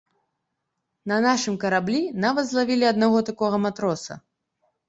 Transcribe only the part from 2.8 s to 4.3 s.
аднаго такога матроса.